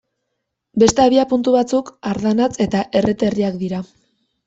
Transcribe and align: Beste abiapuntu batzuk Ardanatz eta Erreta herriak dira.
Beste 0.83 1.03
abiapuntu 1.03 1.55
batzuk 1.57 1.93
Ardanatz 2.15 2.51
eta 2.69 2.85
Erreta 3.03 3.33
herriak 3.33 3.65
dira. 3.65 3.87